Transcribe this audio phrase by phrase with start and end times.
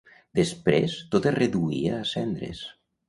[0.37, 2.65] Després tot es reduïa a cendres.